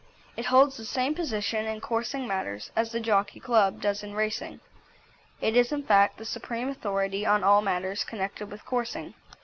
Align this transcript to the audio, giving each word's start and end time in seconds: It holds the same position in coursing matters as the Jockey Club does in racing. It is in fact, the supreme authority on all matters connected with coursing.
It 0.35 0.45
holds 0.47 0.77
the 0.77 0.83
same 0.85 1.13
position 1.13 1.67
in 1.67 1.79
coursing 1.79 2.25
matters 2.27 2.71
as 2.75 2.91
the 2.91 2.99
Jockey 2.99 3.39
Club 3.39 3.79
does 3.81 4.01
in 4.01 4.15
racing. 4.15 4.59
It 5.41 5.55
is 5.55 5.71
in 5.71 5.83
fact, 5.83 6.17
the 6.17 6.25
supreme 6.25 6.69
authority 6.69 7.23
on 7.23 7.43
all 7.43 7.61
matters 7.61 8.03
connected 8.03 8.49
with 8.49 8.65
coursing. 8.65 9.13